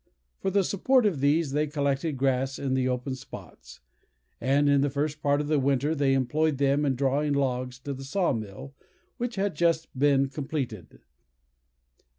For 0.39 0.49
the 0.49 0.63
support 0.63 1.05
of 1.05 1.19
these, 1.19 1.51
they 1.51 1.67
collected 1.67 2.17
grass 2.17 2.57
in 2.57 2.73
the 2.73 2.87
open 2.87 3.13
spots; 3.13 3.81
and 4.39 4.67
in 4.67 4.81
the 4.81 4.89
first 4.89 5.21
part 5.21 5.39
of 5.39 5.47
the 5.47 5.59
winter 5.59 5.93
they 5.93 6.15
employed 6.15 6.57
them 6.57 6.85
in 6.85 6.95
drawing 6.95 7.33
logs 7.33 7.77
to 7.81 7.93
the 7.93 8.03
saw 8.03 8.33
mill, 8.33 8.73
which 9.17 9.35
had 9.35 9.53
just 9.55 9.89
been 9.95 10.27
completed. 10.27 11.01